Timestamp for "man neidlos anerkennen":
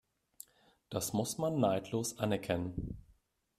1.37-2.97